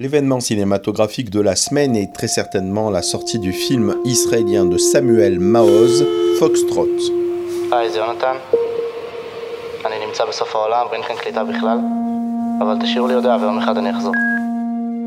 L'événement 0.00 0.38
cinématographique 0.38 1.28
de 1.28 1.40
la 1.40 1.56
semaine 1.56 1.96
est 1.96 2.14
très 2.14 2.28
certainement 2.28 2.88
la 2.88 3.02
sortie 3.02 3.40
du 3.40 3.52
film 3.52 3.96
israélien 4.04 4.64
de 4.64 4.78
Samuel 4.78 5.40
Maoz, 5.40 6.06
Foxtrot. 6.38 6.86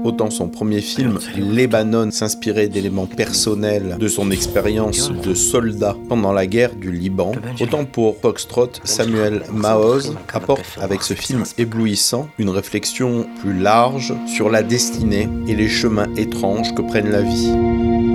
Autant 0.03 0.29
son 0.29 0.49
premier 0.49 0.81
film, 0.81 1.19
Lebanon, 1.37 2.11
s'inspirait 2.11 2.67
d'éléments 2.67 3.05
personnels 3.05 3.97
de 3.99 4.07
son 4.07 4.31
expérience 4.31 5.11
de 5.11 5.33
soldat 5.33 5.95
pendant 6.09 6.33
la 6.33 6.47
guerre 6.47 6.75
du 6.75 6.91
Liban, 6.91 7.33
autant 7.59 7.85
pour 7.85 8.17
Foxtrot, 8.17 8.71
Samuel 8.83 9.43
Maoz 9.53 10.15
apporte 10.33 10.77
avec 10.79 11.03
ce 11.03 11.13
film 11.13 11.43
éblouissant 11.57 12.27
une 12.37 12.49
réflexion 12.49 13.27
plus 13.41 13.57
large 13.57 14.13
sur 14.27 14.49
la 14.49 14.63
destinée 14.63 15.29
et 15.47 15.55
les 15.55 15.69
chemins 15.69 16.07
étranges 16.15 16.73
que 16.73 16.81
prennent 16.81 17.11
la 17.11 17.21
vie. 17.21 18.10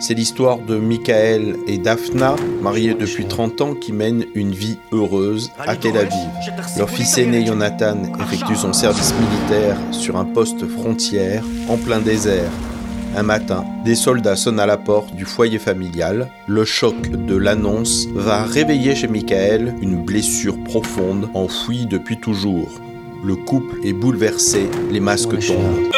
C'est 0.00 0.14
l'histoire 0.14 0.58
de 0.58 0.78
Michael 0.78 1.56
et 1.66 1.76
Daphna, 1.76 2.34
mariés 2.62 2.94
depuis 2.94 3.26
30 3.26 3.60
ans, 3.60 3.74
qui 3.74 3.92
mènent 3.92 4.24
une 4.34 4.52
vie 4.52 4.78
heureuse 4.92 5.52
à 5.58 5.76
Tel 5.76 5.98
Aviv. 5.98 6.30
Leur 6.78 6.88
fils 6.88 7.18
aîné 7.18 7.44
Jonathan 7.44 7.98
effectue 8.18 8.56
son 8.56 8.72
service 8.72 9.12
militaire 9.12 9.76
sur 9.90 10.16
un 10.16 10.24
poste 10.24 10.66
frontière 10.66 11.44
en 11.68 11.76
plein 11.76 12.00
désert. 12.00 12.50
Un 13.14 13.22
matin, 13.24 13.66
des 13.84 13.94
soldats 13.94 14.36
sonnent 14.36 14.60
à 14.60 14.64
la 14.64 14.78
porte 14.78 15.14
du 15.14 15.26
foyer 15.26 15.58
familial. 15.58 16.28
Le 16.46 16.64
choc 16.64 17.10
de 17.10 17.36
l'annonce 17.36 18.06
va 18.14 18.44
réveiller 18.44 18.94
chez 18.94 19.08
Michael 19.08 19.74
une 19.82 20.02
blessure 20.02 20.56
profonde 20.64 21.28
enfouie 21.34 21.84
depuis 21.84 22.18
toujours. 22.18 22.70
Le 23.22 23.36
couple 23.36 23.76
est 23.84 23.92
bouleversé, 23.92 24.70
les 24.90 25.00
masques 25.00 25.38
tombent. 25.46 25.90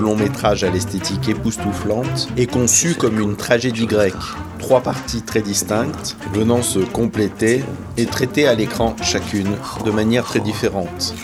Long 0.00 0.14
métrage 0.14 0.62
à 0.62 0.70
l'esthétique 0.70 1.26
époustouflante 1.30 2.28
est 2.36 2.52
conçu 2.52 2.94
comme 2.96 3.18
une 3.18 3.34
tragédie 3.34 3.86
grecque. 3.86 4.14
Trois 4.58 4.82
parties 4.82 5.22
très 5.22 5.40
distinctes, 5.40 6.18
venant 6.34 6.60
se 6.60 6.80
compléter 6.80 7.64
et 7.96 8.04
traitées 8.04 8.46
à 8.46 8.54
l'écran 8.54 8.94
chacune 9.02 9.56
de 9.86 9.90
manière 9.90 10.24
très 10.24 10.40
différente. 10.40 11.14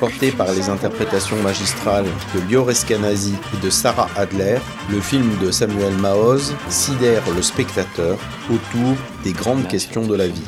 Porté 0.00 0.32
par 0.32 0.50
les 0.52 0.68
interprétations 0.68 1.40
magistrales 1.42 2.06
de 2.34 2.50
Lior 2.50 2.70
Eskenazi 2.72 3.34
et 3.54 3.64
de 3.64 3.70
Sarah 3.70 4.08
Adler, 4.16 4.58
le 4.90 5.00
film 5.00 5.30
de 5.40 5.52
Samuel 5.52 5.94
Maoz 5.94 6.52
sidère 6.68 7.22
le 7.36 7.42
spectateur 7.42 8.18
autour 8.50 8.96
des 9.22 9.32
grandes 9.32 9.68
questions 9.68 10.06
de 10.06 10.16
la 10.16 10.26
vie. 10.26 10.42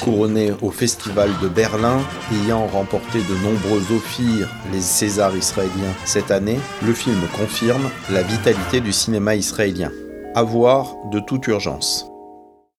Couronné 0.00 0.52
au 0.62 0.70
Festival 0.70 1.30
de 1.40 1.48
Berlin, 1.48 2.00
ayant 2.32 2.66
remporté 2.66 3.18
de 3.18 3.34
nombreux 3.44 3.94
ophires, 3.94 4.48
les 4.72 4.80
Césars 4.80 5.36
israéliens 5.36 5.94
cette 6.04 6.30
année, 6.30 6.58
le 6.84 6.92
film 6.92 7.20
confirme 7.36 7.88
la 8.10 8.22
vitalité 8.22 8.80
du 8.80 8.92
cinéma 8.92 9.36
israélien. 9.36 9.92
À 10.34 10.42
voir 10.42 10.96
de 11.12 11.20
toute 11.20 11.46
urgence. 11.46 12.11